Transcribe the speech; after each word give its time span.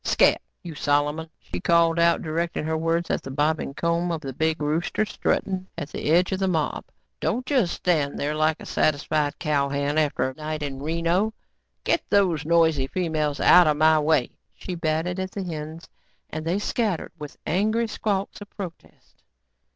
"Scat. 0.03 0.41
You, 0.63 0.73
Solomon," 0.73 1.29
she 1.37 1.59
called 1.59 1.99
out, 1.99 2.23
directing 2.23 2.63
her 2.63 2.75
words 2.75 3.11
at 3.11 3.21
the 3.21 3.29
bobbing 3.29 3.75
comb 3.75 4.11
of 4.11 4.21
the 4.21 4.33
big 4.33 4.59
rooster 4.59 5.05
strutting 5.05 5.67
at 5.77 5.89
the 5.91 6.09
edge 6.09 6.31
of 6.31 6.39
the 6.39 6.47
mob. 6.47 6.85
"Don't 7.19 7.45
just 7.45 7.75
stand 7.75 8.17
there 8.17 8.33
like 8.33 8.59
a 8.59 8.65
satisfied 8.65 9.37
cowhand 9.37 9.99
after 9.99 10.27
a 10.27 10.33
night 10.33 10.63
in 10.63 10.81
Reno. 10.81 11.35
Get 11.83 12.01
these 12.09 12.45
noisy 12.47 12.87
females 12.87 13.39
outta 13.39 13.75
my 13.75 13.99
way." 13.99 14.31
She 14.55 14.73
batted 14.73 15.19
at 15.19 15.29
the 15.29 15.43
hens 15.43 15.87
and 16.31 16.45
they 16.47 16.57
scattered 16.57 17.11
with 17.19 17.37
angry 17.45 17.85
squawks 17.85 18.41
of 18.41 18.49
protest. 18.49 19.21